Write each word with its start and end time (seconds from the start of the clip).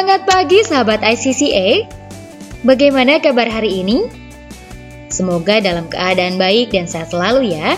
Semangat 0.00 0.24
pagi 0.24 0.64
sahabat 0.64 1.04
ICCA. 1.04 1.84
Bagaimana 2.64 3.20
kabar 3.20 3.44
hari 3.44 3.84
ini? 3.84 4.08
Semoga 5.12 5.60
dalam 5.60 5.92
keadaan 5.92 6.40
baik 6.40 6.72
dan 6.72 6.88
sehat 6.88 7.12
selalu 7.12 7.52
ya. 7.52 7.76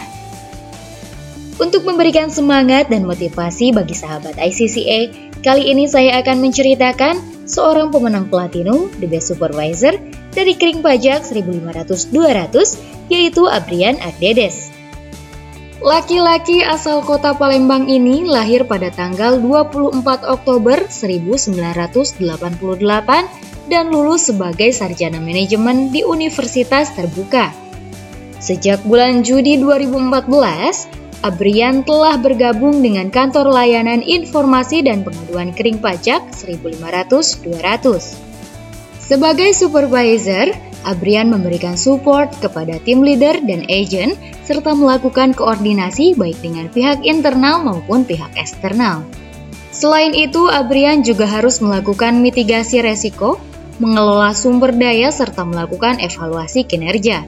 Untuk 1.59 1.82
memberikan 1.82 2.30
semangat 2.30 2.95
dan 2.95 3.11
motivasi 3.11 3.74
bagi 3.74 3.98
sahabat 3.98 4.38
ICCA, 4.38 5.11
kali 5.43 5.74
ini 5.74 5.91
saya 5.91 6.23
akan 6.23 6.46
menceritakan 6.46 7.19
seorang 7.51 7.91
pemenang 7.91 8.30
platinum 8.30 8.87
The 9.02 9.10
Best 9.10 9.34
Supervisor 9.34 9.98
dari 10.30 10.54
Kering 10.54 10.79
Pajak 10.79 11.27
1500-200 11.27 13.10
yaitu 13.10 13.51
Abrian 13.51 13.98
Ardedes. 13.98 14.71
Laki-laki 15.82 16.62
asal 16.62 17.02
kota 17.02 17.34
Palembang 17.34 17.90
ini 17.90 18.23
lahir 18.23 18.62
pada 18.70 18.95
tanggal 18.95 19.42
24 19.42 19.98
Oktober 20.30 20.86
1988 20.86 22.23
dan 23.66 23.90
lulus 23.90 24.30
sebagai 24.30 24.70
sarjana 24.70 25.18
manajemen 25.18 25.90
di 25.90 26.06
Universitas 26.06 26.95
Terbuka. 26.95 27.50
Sejak 28.38 28.87
bulan 28.87 29.26
Juni 29.26 29.59
2014, 29.59 30.87
Abrian 31.26 31.82
telah 31.82 32.14
bergabung 32.14 32.78
dengan 32.78 33.10
Kantor 33.10 33.51
Layanan 33.51 34.06
Informasi 34.06 34.87
dan 34.87 35.02
Pengaduan 35.02 35.51
Kering 35.51 35.82
Pajak 35.82 36.30
1500-200. 36.30 39.02
Sebagai 39.02 39.51
supervisor, 39.51 40.54
Abrian 40.83 41.30
memberikan 41.30 41.79
support 41.79 42.30
kepada 42.43 42.79
tim 42.83 43.02
leader 43.07 43.38
dan 43.43 43.66
agent 43.71 44.19
serta 44.43 44.75
melakukan 44.75 45.33
koordinasi 45.33 46.19
baik 46.19 46.38
dengan 46.43 46.66
pihak 46.71 47.07
internal 47.07 47.63
maupun 47.63 48.02
pihak 48.02 48.35
eksternal. 48.35 49.07
Selain 49.73 50.13
itu, 50.13 50.53
Abrian 50.53 51.01
juga 51.01 51.25
harus 51.25 51.63
melakukan 51.65 52.21
mitigasi 52.21 52.85
resiko, 52.85 53.41
mengelola 53.80 54.37
sumber 54.37 54.77
daya 54.77 55.09
serta 55.09 55.49
melakukan 55.49 55.99
evaluasi 55.99 56.69
kinerja. 56.69 57.25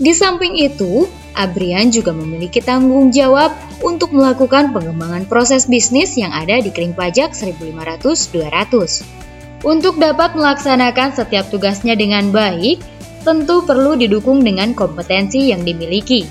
Di 0.00 0.16
samping 0.16 0.56
itu, 0.56 1.04
Abrian 1.36 1.92
juga 1.92 2.16
memiliki 2.16 2.64
tanggung 2.64 3.12
jawab 3.12 3.52
untuk 3.84 4.16
melakukan 4.16 4.72
pengembangan 4.72 5.28
proses 5.28 5.68
bisnis 5.68 6.16
yang 6.16 6.32
ada 6.32 6.58
di 6.58 6.72
Kering 6.72 6.96
Pajak 6.96 7.36
1500-200. 7.36 9.19
Untuk 9.60 10.00
dapat 10.00 10.32
melaksanakan 10.32 11.12
setiap 11.12 11.52
tugasnya 11.52 11.92
dengan 11.92 12.32
baik, 12.32 12.80
tentu 13.28 13.60
perlu 13.60 13.92
didukung 13.92 14.40
dengan 14.40 14.72
kompetensi 14.72 15.52
yang 15.52 15.68
dimiliki. 15.68 16.24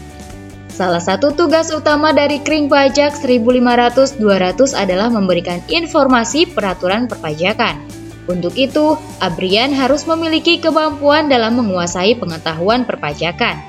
Salah 0.73 1.03
satu 1.03 1.35
tugas 1.37 1.69
utama 1.69 2.09
dari 2.09 2.41
Kring 2.41 2.71
Pajak 2.71 3.13
1500-200 3.21 4.73
adalah 4.73 5.13
memberikan 5.13 5.61
informasi 5.69 6.49
peraturan 6.49 7.05
perpajakan. 7.05 7.83
Untuk 8.25 8.57
itu, 8.57 8.97
Abrian 9.21 9.77
harus 9.77 10.09
memiliki 10.09 10.57
kemampuan 10.57 11.29
dalam 11.29 11.59
menguasai 11.61 12.17
pengetahuan 12.17 12.81
perpajakan. 12.87 13.61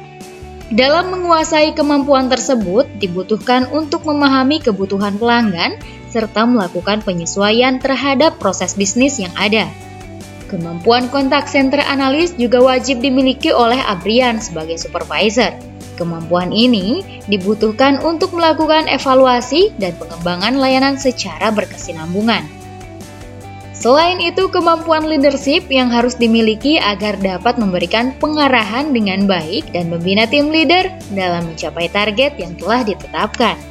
Dalam 0.70 1.10
menguasai 1.10 1.74
kemampuan 1.74 2.30
tersebut, 2.30 2.86
dibutuhkan 3.02 3.66
untuk 3.74 4.06
memahami 4.06 4.62
kebutuhan 4.62 5.18
pelanggan 5.18 5.76
serta 6.10 6.44
melakukan 6.44 7.00
penyesuaian 7.06 7.78
terhadap 7.78 8.36
proses 8.42 8.74
bisnis 8.74 9.16
yang 9.22 9.32
ada. 9.38 9.70
Kemampuan 10.50 11.06
kontak 11.14 11.46
center 11.46 11.78
analis 11.78 12.34
juga 12.34 12.58
wajib 12.58 12.98
dimiliki 12.98 13.54
oleh 13.54 13.78
Abrian 13.78 14.42
sebagai 14.42 14.82
supervisor. 14.82 15.54
Kemampuan 15.94 16.50
ini 16.50 17.06
dibutuhkan 17.30 18.02
untuk 18.02 18.34
melakukan 18.34 18.90
evaluasi 18.90 19.70
dan 19.78 19.94
pengembangan 19.94 20.58
layanan 20.58 20.98
secara 20.98 21.54
berkesinambungan. 21.54 22.42
Selain 23.80 24.20
itu, 24.20 24.50
kemampuan 24.52 25.08
leadership 25.08 25.70
yang 25.72 25.88
harus 25.88 26.12
dimiliki 26.18 26.76
agar 26.76 27.16
dapat 27.16 27.56
memberikan 27.56 28.12
pengarahan 28.20 28.92
dengan 28.92 29.24
baik 29.24 29.72
dan 29.72 29.88
membina 29.88 30.28
tim 30.28 30.52
leader 30.52 30.90
dalam 31.16 31.48
mencapai 31.48 31.88
target 31.88 32.36
yang 32.36 32.52
telah 32.60 32.84
ditetapkan. 32.84 33.69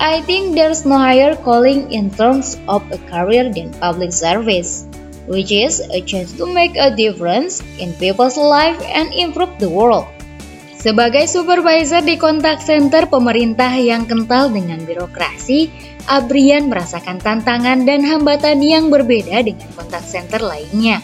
I 0.00 0.22
think 0.22 0.54
there's 0.54 0.84
no 0.84 0.96
higher 0.96 1.36
calling 1.36 1.92
in 1.92 2.08
terms 2.12 2.56
of 2.68 2.84
a 2.92 2.98
career 3.10 3.52
than 3.52 3.74
public 3.76 4.12
service, 4.12 4.86
which 5.26 5.52
is 5.52 5.80
a 5.92 6.00
chance 6.00 6.32
to 6.40 6.46
make 6.46 6.76
a 6.76 6.94
difference 6.94 7.60
in 7.76 7.92
people's 8.00 8.36
life 8.36 8.80
and 8.88 9.12
improve 9.12 9.52
the 9.60 9.68
world. 9.68 10.08
Sebagai 10.82 11.30
supervisor 11.30 12.02
di 12.02 12.18
kontak 12.18 12.58
center 12.58 13.06
pemerintah 13.06 13.70
yang 13.78 14.02
kental 14.02 14.50
dengan 14.50 14.82
birokrasi, 14.82 15.70
Abrian 16.10 16.66
merasakan 16.66 17.22
tantangan 17.22 17.86
dan 17.86 18.02
hambatan 18.02 18.58
yang 18.58 18.90
berbeda 18.90 19.46
dengan 19.46 19.70
kontak 19.78 20.02
center 20.02 20.42
lainnya. 20.42 20.98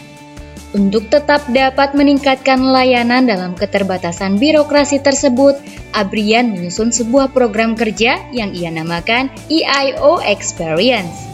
Untuk 0.69 1.09
tetap 1.09 1.49
dapat 1.49 1.97
meningkatkan 1.97 2.61
layanan 2.61 3.25
dalam 3.25 3.57
keterbatasan 3.57 4.37
birokrasi 4.37 5.01
tersebut, 5.01 5.57
Abrian 5.97 6.53
menyusun 6.53 6.93
sebuah 6.93 7.33
program 7.33 7.73
kerja 7.73 8.21
yang 8.29 8.53
ia 8.53 8.69
namakan 8.69 9.33
EIO 9.49 10.21
Experience. 10.21 11.25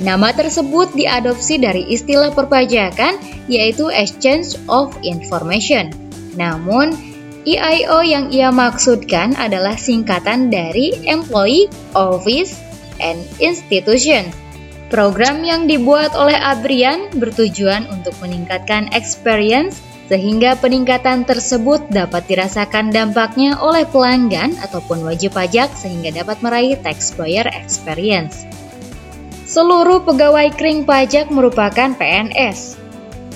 Nama 0.00 0.32
tersebut 0.32 0.96
diadopsi 0.96 1.60
dari 1.60 1.84
istilah 1.92 2.32
perpajakan 2.32 3.20
yaitu 3.52 3.92
Exchange 3.92 4.56
of 4.72 4.96
Information. 5.04 5.92
Namun, 6.32 6.96
EIO 7.44 8.00
yang 8.00 8.32
ia 8.32 8.48
maksudkan 8.48 9.36
adalah 9.36 9.76
singkatan 9.76 10.48
dari 10.48 10.96
Employee, 11.04 11.68
Office, 11.92 12.56
and 12.96 13.20
Institution 13.44 14.32
Program 14.92 15.40
yang 15.40 15.64
dibuat 15.64 16.12
oleh 16.12 16.36
Abrian 16.36 17.08
bertujuan 17.16 17.88
untuk 17.88 18.12
meningkatkan 18.20 18.92
experience 18.92 19.80
sehingga 20.04 20.52
peningkatan 20.60 21.24
tersebut 21.24 21.88
dapat 21.88 22.28
dirasakan 22.28 22.92
dampaknya 22.92 23.56
oleh 23.56 23.88
pelanggan 23.88 24.52
ataupun 24.60 25.00
wajib 25.00 25.32
pajak 25.32 25.72
sehingga 25.72 26.12
dapat 26.12 26.44
meraih 26.44 26.76
taxpayer 26.76 27.48
experience. 27.48 28.44
Seluruh 29.48 30.04
pegawai 30.04 30.52
kering 30.52 30.84
pajak 30.84 31.32
merupakan 31.32 31.96
PNS. 31.96 32.76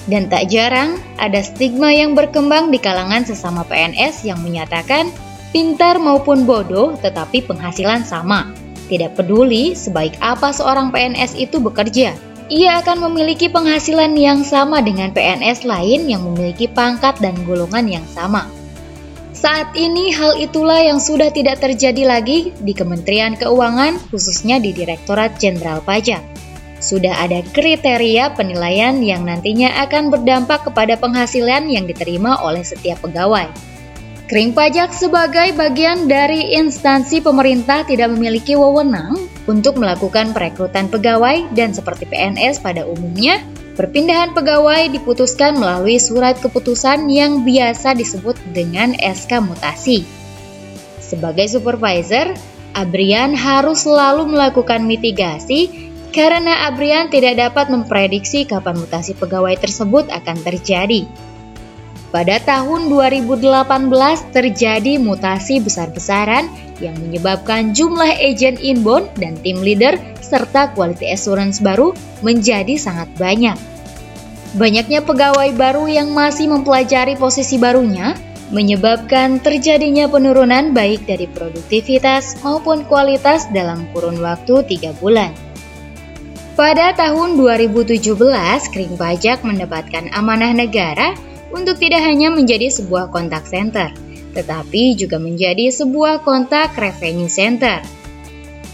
Dan 0.09 0.33
tak 0.33 0.49
jarang 0.49 0.97
ada 1.21 1.45
stigma 1.45 1.93
yang 1.93 2.17
berkembang 2.17 2.73
di 2.73 2.81
kalangan 2.81 3.29
sesama 3.29 3.61
PNS 3.69 4.25
yang 4.25 4.41
menyatakan 4.41 5.13
pintar 5.53 6.01
maupun 6.01 6.49
bodoh 6.49 6.97
tetapi 7.01 7.45
penghasilan 7.45 8.05
sama. 8.09 8.68
Tidak 8.89 9.13
peduli 9.15 9.77
sebaik 9.77 10.17
apa 10.25 10.49
seorang 10.49 10.89
PNS 10.89 11.37
itu 11.37 11.61
bekerja, 11.61 12.17
ia 12.49 12.81
akan 12.81 13.05
memiliki 13.13 13.53
penghasilan 13.53 14.17
yang 14.17 14.41
sama 14.41 14.81
dengan 14.81 15.13
PNS 15.13 15.69
lain 15.69 16.09
yang 16.09 16.25
memiliki 16.25 16.65
pangkat 16.65 17.21
dan 17.21 17.37
golongan 17.45 17.85
yang 17.85 18.07
sama. 18.09 18.49
Saat 19.37 19.77
ini 19.77 20.11
hal 20.11 20.41
itulah 20.41 20.81
yang 20.81 20.99
sudah 20.99 21.29
tidak 21.29 21.61
terjadi 21.61 22.09
lagi 22.09 22.51
di 22.59 22.73
Kementerian 22.73 23.37
Keuangan 23.37 24.01
khususnya 24.09 24.59
di 24.59 24.73
Direktorat 24.73 25.37
Jenderal 25.37 25.85
Pajak. 25.85 26.25
Sudah 26.81 27.23
ada 27.23 27.45
kriteria 27.53 28.35
penilaian 28.35 28.99
yang 28.99 29.29
nantinya 29.29 29.85
akan 29.85 30.11
berdampak 30.11 30.67
kepada 30.67 30.97
penghasilan 30.97 31.69
yang 31.69 31.85
diterima 31.85 32.41
oleh 32.41 32.65
setiap 32.65 33.05
pegawai. 33.05 33.68
Kering 34.29 34.53
pajak 34.53 34.93
sebagai 34.93 35.57
bagian 35.57 36.05
dari 36.05 36.53
instansi 36.53 37.25
pemerintah 37.25 37.81
tidak 37.89 38.13
memiliki 38.13 38.53
wewenang 38.61 39.17
untuk 39.49 39.81
melakukan 39.81 40.37
perekrutan 40.37 40.93
pegawai 40.93 41.49
dan 41.57 41.73
seperti 41.73 42.05
PNS 42.05 42.61
pada 42.61 42.85
umumnya, 42.85 43.41
perpindahan 43.73 44.37
pegawai 44.37 44.93
diputuskan 44.93 45.57
melalui 45.57 45.97
surat 45.97 46.37
keputusan 46.45 47.09
yang 47.09 47.41
biasa 47.41 47.97
disebut 47.97 48.37
dengan 48.53 48.93
SK 49.01 49.41
mutasi. 49.41 50.05
Sebagai 51.01 51.49
supervisor, 51.49 52.37
Abrian 52.77 53.33
harus 53.33 53.89
selalu 53.89 54.29
melakukan 54.29 54.85
mitigasi 54.85 55.89
karena 56.13 56.69
Abrian 56.69 57.09
tidak 57.09 57.41
dapat 57.41 57.73
memprediksi 57.73 58.45
kapan 58.45 58.77
mutasi 58.77 59.17
pegawai 59.17 59.57
tersebut 59.57 60.13
akan 60.13 60.37
terjadi. 60.45 61.09
Pada 62.09 62.41
tahun 62.41 62.89
2018 62.89 63.45
terjadi 64.33 64.97
mutasi 64.97 65.61
besar-besaran 65.61 66.49
yang 66.81 66.97
menyebabkan 67.05 67.77
jumlah 67.77 68.09
agent 68.17 68.57
inbound 68.65 69.13
dan 69.21 69.37
tim 69.45 69.61
leader 69.61 70.01
serta 70.25 70.73
quality 70.73 71.13
assurance 71.13 71.61
baru 71.61 71.93
menjadi 72.25 72.81
sangat 72.81 73.13
banyak. 73.21 73.61
Banyaknya 74.57 75.05
pegawai 75.05 75.53
baru 75.53 75.85
yang 75.85 76.17
masih 76.17 76.49
mempelajari 76.49 77.21
posisi 77.21 77.61
barunya 77.61 78.17
menyebabkan 78.49 79.45
terjadinya 79.45 80.09
penurunan 80.09 80.73
baik 80.73 81.05
dari 81.05 81.29
produktivitas 81.29 82.41
maupun 82.41 82.89
kualitas 82.89 83.45
dalam 83.53 83.85
kurun 83.93 84.17
waktu 84.25 84.65
3 84.65 84.97
bulan. 84.97 85.37
Pada 86.57 86.97
tahun 86.97 87.37
2017, 87.37 88.01
Kering 88.73 88.97
Pajak 88.97 89.45
mendapatkan 89.45 90.09
amanah 90.17 90.57
negara 90.57 91.13
untuk 91.55 91.81
tidak 91.81 92.05
hanya 92.05 92.33
menjadi 92.33 92.69
sebuah 92.69 93.13
kontak 93.13 93.49
center, 93.49 93.93
tetapi 94.37 94.97
juga 94.97 95.17
menjadi 95.17 95.73
sebuah 95.73 96.25
kontak 96.25 96.77
revenue 96.77 97.31
center. 97.31 97.81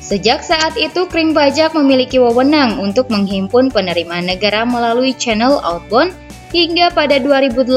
Sejak 0.05 0.45
saat 0.45 0.77
itu, 0.77 1.09
Kring 1.09 1.33
Pajak 1.33 1.73
memiliki 1.73 2.21
wewenang 2.21 2.77
untuk 2.77 3.09
menghimpun 3.09 3.73
penerimaan 3.73 4.29
negara 4.29 4.69
melalui 4.69 5.17
channel 5.17 5.65
outbound 5.65 6.13
hingga 6.53 6.93
pada 6.93 7.17
2018 7.19 7.73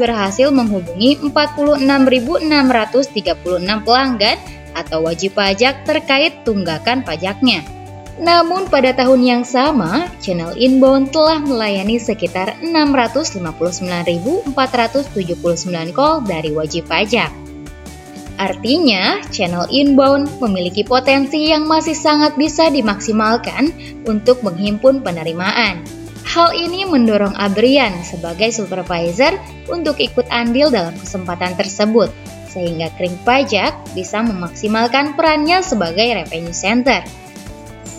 berhasil 0.00 0.48
menghubungi 0.50 1.20
46.636 1.20 3.84
pelanggan 3.84 4.40
atau 4.72 5.04
wajib 5.04 5.36
pajak 5.36 5.84
terkait 5.84 6.42
tunggakan 6.42 7.06
pajaknya. 7.06 7.62
Namun 8.20 8.68
pada 8.68 8.92
tahun 8.92 9.24
yang 9.24 9.48
sama, 9.48 10.12
channel 10.20 10.52
inbound 10.52 11.08
telah 11.08 11.40
melayani 11.40 11.96
sekitar 11.96 12.60
659.479 12.60 14.52
call 15.96 16.20
dari 16.28 16.52
wajib 16.52 16.84
pajak. 16.84 17.32
Artinya, 18.36 19.20
channel 19.32 19.64
inbound 19.72 20.28
memiliki 20.40 20.84
potensi 20.84 21.48
yang 21.48 21.64
masih 21.68 21.96
sangat 21.96 22.36
bisa 22.36 22.68
dimaksimalkan 22.68 23.72
untuk 24.04 24.44
menghimpun 24.44 25.00
penerimaan. 25.00 25.84
Hal 26.24 26.52
ini 26.56 26.84
mendorong 26.88 27.36
Abrian 27.36 28.04
sebagai 28.04 28.52
supervisor 28.52 29.36
untuk 29.72 29.96
ikut 30.00 30.28
andil 30.28 30.72
dalam 30.72 30.96
kesempatan 30.96 31.56
tersebut, 31.56 32.08
sehingga 32.48 32.88
Kring 32.96 33.16
Pajak 33.24 33.96
bisa 33.96 34.24
memaksimalkan 34.24 35.16
perannya 35.16 35.60
sebagai 35.64 36.04
revenue 36.04 36.54
center. 36.54 37.04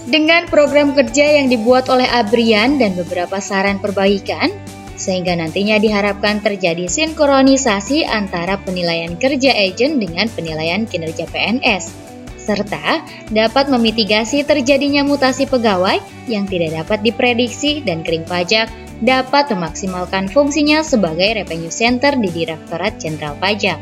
Dengan 0.01 0.49
program 0.49 0.97
kerja 0.97 1.37
yang 1.37 1.53
dibuat 1.53 1.85
oleh 1.85 2.09
Abrian 2.09 2.81
dan 2.81 2.97
beberapa 2.97 3.37
saran 3.37 3.77
perbaikan, 3.77 4.49
sehingga 4.97 5.37
nantinya 5.37 5.77
diharapkan 5.77 6.41
terjadi 6.41 6.89
sinkronisasi 6.89 8.05
antara 8.05 8.57
penilaian 8.61 9.13
kerja 9.17 9.53
agent 9.53 10.01
dengan 10.01 10.25
penilaian 10.33 10.89
kinerja 10.89 11.29
PNS, 11.29 11.93
serta 12.41 13.05
dapat 13.29 13.69
memitigasi 13.69 14.41
terjadinya 14.41 15.05
mutasi 15.05 15.45
pegawai 15.45 16.01
yang 16.25 16.49
tidak 16.49 16.81
dapat 16.81 17.05
diprediksi 17.05 17.85
dan 17.85 18.01
kering 18.01 18.25
pajak 18.25 18.73
dapat 19.05 19.53
memaksimalkan 19.53 20.29
fungsinya 20.29 20.81
sebagai 20.81 21.45
revenue 21.45 21.73
center 21.73 22.17
di 22.17 22.29
Direktorat 22.29 22.97
Jenderal 22.97 23.37
Pajak. 23.37 23.77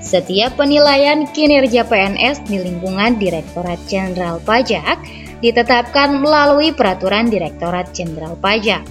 Setiap 0.00 0.56
penilaian 0.56 1.28
kinerja 1.28 1.84
PNS 1.84 2.48
di 2.48 2.56
lingkungan 2.56 3.20
Direktorat 3.20 3.76
Jenderal 3.84 4.40
Pajak 4.40 4.96
ditetapkan 5.40 6.20
melalui 6.20 6.72
Peraturan 6.72 7.28
Direktorat 7.32 7.92
Jenderal 7.96 8.36
Pajak. 8.36 8.84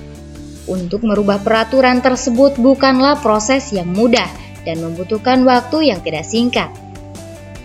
Untuk 0.70 1.02
merubah 1.02 1.42
peraturan 1.42 2.02
tersebut 2.02 2.58
bukanlah 2.62 3.18
proses 3.22 3.74
yang 3.74 3.90
mudah 3.90 4.30
dan 4.68 4.82
membutuhkan 4.86 5.42
waktu 5.46 5.90
yang 5.90 6.02
tidak 6.06 6.26
singkat. 6.26 6.70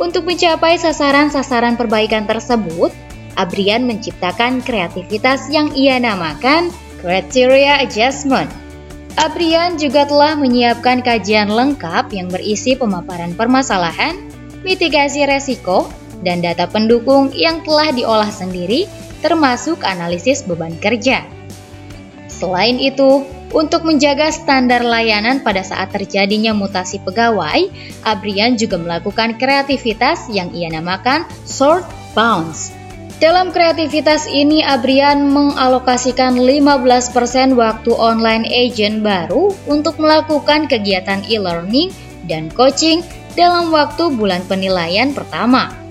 Untuk 0.01 0.25
mencapai 0.25 0.81
sasaran-sasaran 0.81 1.77
perbaikan 1.77 2.25
tersebut, 2.25 2.91
Abrian 3.35 3.85
menciptakan 3.85 4.63
kreativitas 4.63 5.51
yang 5.51 5.75
ia 5.75 5.99
namakan 5.99 6.71
Criteria 7.03 7.83
Adjustment. 7.83 8.49
Abrian 9.15 9.79
juga 9.79 10.03
telah 10.09 10.35
menyiapkan 10.35 10.99
kajian 11.05 11.47
lengkap 11.47 12.11
yang 12.11 12.27
berisi 12.27 12.75
pemaparan 12.75 13.37
permasalahan, 13.39 14.19
mitigasi 14.67 15.23
resiko, 15.23 15.87
dan 16.25 16.41
data 16.41 16.65
pendukung 16.65 17.31
yang 17.37 17.61
telah 17.63 17.93
diolah 17.93 18.33
sendiri, 18.33 18.89
termasuk 19.21 19.85
analisis 19.85 20.43
beban 20.43 20.75
kerja. 20.81 21.23
Selain 22.27 22.81
itu, 22.81 23.23
untuk 23.55 23.87
menjaga 23.87 24.35
standar 24.35 24.83
layanan 24.83 25.39
pada 25.47 25.63
saat 25.63 25.95
terjadinya 25.95 26.51
mutasi 26.51 26.99
pegawai, 26.99 27.71
Abrian 28.03 28.59
juga 28.59 28.75
melakukan 28.83 29.39
kreativitas 29.39 30.27
yang 30.27 30.51
ia 30.51 30.67
namakan 30.75 31.23
sort 31.47 31.87
bounce. 32.19 32.75
Dalam 33.23 33.55
kreativitas 33.55 34.27
ini, 34.27 34.67
Abrian 34.67 35.31
mengalokasikan 35.31 36.35
15% 36.35 37.55
waktu 37.55 37.95
online 37.95 38.43
agent 38.51 39.07
baru 39.07 39.55
untuk 39.71 40.03
melakukan 40.03 40.67
kegiatan 40.67 41.23
e-learning 41.31 41.95
dan 42.27 42.51
coaching 42.51 43.07
dalam 43.39 43.71
waktu 43.71 44.11
bulan 44.19 44.43
penilaian 44.51 45.15
pertama. 45.15 45.84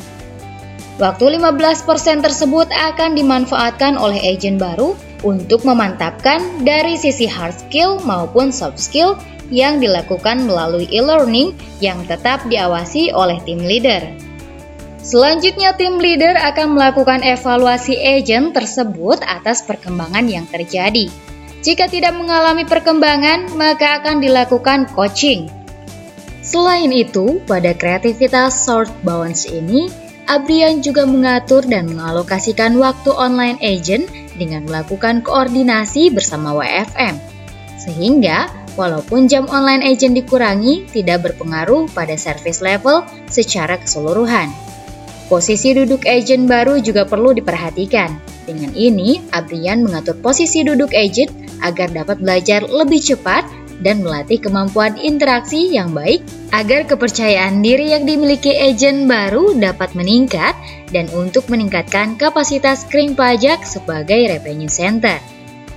Waktu 1.01 1.41
15% 1.41 2.21
tersebut 2.21 2.69
akan 2.69 3.17
dimanfaatkan 3.17 3.97
oleh 3.97 4.21
agent 4.21 4.61
baru 4.61 4.93
untuk 5.25 5.65
memantapkan 5.65 6.61
dari 6.61 6.93
sisi 6.99 7.25
hard 7.25 7.65
skill 7.65 7.97
maupun 8.05 8.53
soft 8.53 8.77
skill 8.77 9.17
yang 9.49 9.81
dilakukan 9.81 10.45
melalui 10.45 10.85
e-learning 10.93 11.57
yang 11.81 11.97
tetap 12.05 12.45
diawasi 12.45 13.09
oleh 13.09 13.41
tim 13.41 13.61
leader. 13.61 14.05
Selanjutnya, 15.03 15.75
tim 15.75 15.99
leader 15.99 16.37
akan 16.39 16.79
melakukan 16.79 17.25
evaluasi 17.25 17.99
agent 17.99 18.55
tersebut 18.55 19.19
atas 19.25 19.59
perkembangan 19.65 20.23
yang 20.31 20.47
terjadi. 20.47 21.11
Jika 21.59 21.91
tidak 21.91 22.15
mengalami 22.15 22.63
perkembangan, 22.63 23.51
maka 23.59 23.99
akan 23.99 24.23
dilakukan 24.23 24.87
coaching. 24.95 25.51
Selain 26.43 26.91
itu, 26.91 27.39
pada 27.47 27.75
kreativitas 27.75 28.63
short 28.63 28.91
bounce 29.03 29.47
ini, 29.47 29.91
Abrian 30.31 30.79
juga 30.79 31.03
mengatur 31.03 31.67
dan 31.67 31.91
mengalokasikan 31.91 32.79
waktu 32.79 33.11
online 33.11 33.59
agent 33.59 34.07
dengan 34.39 34.63
melakukan 34.63 35.19
koordinasi 35.19 36.15
bersama 36.15 36.55
WFM. 36.55 37.19
Sehingga, 37.75 38.47
walaupun 38.79 39.27
jam 39.27 39.51
online 39.51 39.83
agent 39.83 40.15
dikurangi, 40.15 40.87
tidak 40.95 41.27
berpengaruh 41.27 41.91
pada 41.91 42.15
service 42.15 42.63
level 42.63 43.03
secara 43.27 43.75
keseluruhan. 43.75 44.47
Posisi 45.27 45.75
duduk 45.75 46.07
agent 46.07 46.47
baru 46.47 46.79
juga 46.79 47.03
perlu 47.03 47.35
diperhatikan. 47.35 48.15
Dengan 48.47 48.71
ini, 48.75 49.23
Abrian 49.31 49.83
mengatur 49.83 50.19
posisi 50.19 50.63
duduk 50.63 50.91
agent 50.95 51.31
agar 51.63 51.91
dapat 51.91 52.19
belajar 52.19 52.67
lebih 52.67 52.99
cepat 52.99 53.47
dan 53.83 54.01
melatih 54.01 54.39
kemampuan 54.39 54.95
interaksi 54.95 55.69
yang 55.69 55.91
baik 55.91 56.23
agar 56.55 56.87
kepercayaan 56.87 57.59
diri 57.59 57.91
yang 57.91 58.07
dimiliki 58.07 58.55
agen 58.55 59.05
baru 59.05 59.53
dapat 59.59 59.91
meningkat 59.93 60.55
dan 60.89 61.11
untuk 61.11 61.45
meningkatkan 61.51 62.15
kapasitas 62.15 62.87
kring 62.87 63.13
pajak 63.13 63.61
sebagai 63.67 64.31
revenue 64.31 64.71
center. 64.71 65.19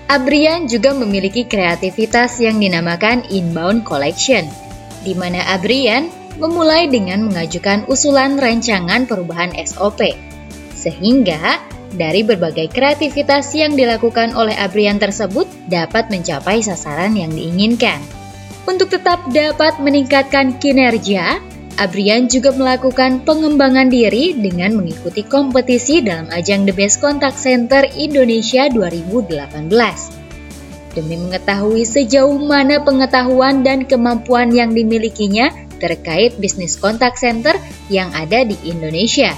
Abrian 0.07 0.71
juga 0.71 0.95
memiliki 0.95 1.43
kreativitas 1.43 2.39
yang 2.39 2.63
dinamakan 2.63 3.27
inbound 3.27 3.83
collection, 3.83 4.47
di 5.03 5.19
mana 5.19 5.43
Abrian 5.51 6.07
memulai 6.39 6.87
dengan 6.87 7.27
mengajukan 7.27 7.91
usulan 7.91 8.39
rancangan 8.39 9.11
perubahan 9.11 9.51
SOP, 9.67 10.15
sehingga 10.79 11.59
dari 11.97 12.23
berbagai 12.23 12.69
kreativitas 12.71 13.51
yang 13.57 13.75
dilakukan 13.75 14.37
oleh 14.37 14.55
Abrian 14.55 15.01
tersebut 15.01 15.49
dapat 15.67 16.13
mencapai 16.13 16.61
sasaran 16.61 17.17
yang 17.17 17.33
diinginkan. 17.33 17.99
Untuk 18.69 18.93
tetap 18.93 19.25
dapat 19.33 19.81
meningkatkan 19.81 20.61
kinerja, 20.61 21.41
Abrian 21.77 22.25
juga 22.25 22.57
melakukan 22.57 23.21
pengembangan 23.25 23.93
diri 23.93 24.33
dengan 24.33 24.81
mengikuti 24.81 25.21
kompetisi 25.21 26.01
dalam 26.01 26.29
ajang 26.33 26.65
The 26.65 26.73
Best 26.73 27.05
Contact 27.05 27.37
Center 27.37 27.85
Indonesia 27.97 28.65
2018. 28.73 29.69
Demi 30.97 31.21
mengetahui 31.21 31.85
sejauh 31.85 32.41
mana 32.41 32.81
pengetahuan 32.81 33.61
dan 33.61 33.85
kemampuan 33.85 34.49
yang 34.49 34.73
dimilikinya 34.73 35.53
terkait 35.77 36.41
bisnis 36.41 36.81
kontak 36.81 37.21
center 37.21 37.53
yang 37.93 38.09
ada 38.17 38.49
di 38.49 38.57
Indonesia. 38.65 39.37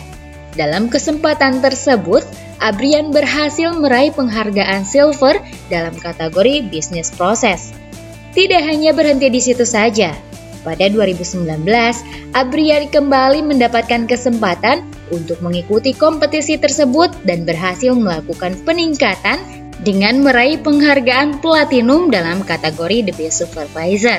Dalam 0.54 0.86
kesempatan 0.86 1.58
tersebut, 1.58 2.22
Abrian 2.58 3.14
berhasil 3.14 3.70
meraih 3.78 4.10
penghargaan 4.10 4.82
silver 4.82 5.38
dalam 5.70 5.94
kategori 5.94 6.66
bisnis 6.66 7.14
proses. 7.14 7.70
Tidak 8.34 8.62
hanya 8.62 8.90
berhenti 8.90 9.30
di 9.30 9.38
situ 9.38 9.62
saja. 9.62 10.14
Pada 10.66 10.90
2019, 10.90 11.46
Abrian 12.34 12.90
kembali 12.90 13.46
mendapatkan 13.46 14.10
kesempatan 14.10 14.82
untuk 15.14 15.38
mengikuti 15.40 15.94
kompetisi 15.94 16.58
tersebut 16.58 17.14
dan 17.24 17.46
berhasil 17.46 17.94
melakukan 17.94 18.58
peningkatan 18.66 19.38
dengan 19.86 20.20
meraih 20.20 20.58
penghargaan 20.58 21.38
platinum 21.38 22.10
dalam 22.10 22.42
kategori 22.42 23.06
The 23.08 23.14
Best 23.14 23.38
Supervisor. 23.38 24.18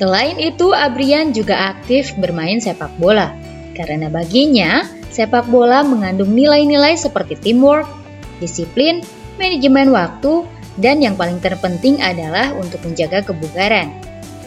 Selain 0.00 0.40
itu, 0.40 0.72
Abrian 0.72 1.36
juga 1.36 1.76
aktif 1.76 2.16
bermain 2.16 2.58
sepak 2.58 2.96
bola 2.96 3.36
karena 3.76 4.10
baginya 4.10 4.82
sepak 5.18 5.50
bola 5.50 5.82
mengandung 5.82 6.30
nilai-nilai 6.30 6.94
seperti 6.94 7.34
teamwork, 7.34 7.90
disiplin, 8.38 9.02
manajemen 9.34 9.90
waktu, 9.90 10.46
dan 10.78 11.02
yang 11.02 11.18
paling 11.18 11.42
terpenting 11.42 11.98
adalah 11.98 12.54
untuk 12.54 12.78
menjaga 12.86 13.26
kebugaran. 13.26 13.90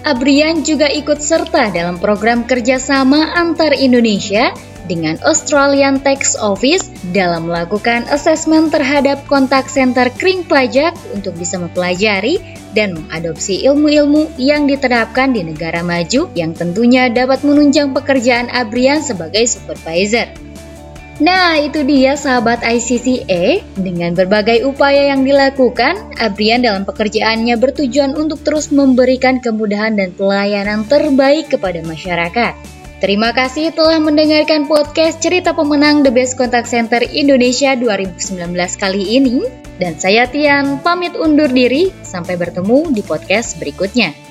Abrian 0.01 0.63
juga 0.63 0.88
ikut 0.90 1.20
serta 1.20 1.70
dalam 1.70 2.00
program 2.00 2.48
kerjasama 2.48 3.36
antar 3.38 3.75
Indonesia 3.75 4.50
dengan 4.90 5.22
Australian 5.22 6.01
Tax 6.01 6.34
Office 6.42 6.90
dalam 7.13 7.46
melakukan 7.46 8.10
asesmen 8.10 8.74
terhadap 8.74 9.22
kontak 9.30 9.70
center 9.70 10.10
kering 10.10 10.42
pajak 10.42 10.98
untuk 11.13 11.38
bisa 11.38 11.62
mempelajari 11.62 12.42
dan 12.74 12.98
mengadopsi 12.98 13.62
ilmu-ilmu 13.62 14.42
yang 14.42 14.66
diterapkan 14.66 15.38
di 15.38 15.46
negara 15.46 15.86
maju 15.86 16.32
yang 16.34 16.58
tentunya 16.58 17.12
dapat 17.13 17.46
menunjang 17.46 17.94
pekerjaan 17.94 18.50
Abrian 18.50 19.06
sebagai 19.06 19.46
supervisor. 19.46 20.50
Nah, 21.22 21.54
itu 21.62 21.86
dia 21.86 22.18
sahabat 22.18 22.66
ICCA. 22.66 23.62
Dengan 23.78 24.18
berbagai 24.18 24.66
upaya 24.66 25.13
yang 25.13 25.22
dilakukan, 25.22 26.18
Abrian 26.18 26.66
dalam 26.66 26.82
pekerjaannya 26.82 27.62
bertujuan 27.62 28.18
untuk 28.18 28.42
terus 28.42 28.74
memberikan 28.74 29.38
kemudahan 29.38 29.94
dan 29.94 30.18
pelayanan 30.18 30.82
terbaik 30.90 31.54
kepada 31.54 31.86
masyarakat. 31.86 32.58
Terima 32.98 33.38
kasih 33.38 33.70
telah 33.70 34.01
mendengarkan 34.01 34.66
podcast 34.66 35.22
cerita 35.22 35.54
pemenang 35.54 36.01
The 36.01 36.10
Best 36.10 36.42
Contact 36.42 36.66
Center 36.66 37.06
Indonesia 37.06 37.78
2019 37.78 38.18
kali 38.82 39.22
ini. 39.22 39.46
Dan 39.78 40.01
saya 40.01 40.25
Tian 40.25 40.82
pamit 40.82 41.13
undur 41.13 41.50
diri, 41.54 41.94
sampai 42.01 42.34
bertemu 42.34 42.98
di 42.98 43.01
podcast 43.06 43.62
berikutnya. 43.62 44.31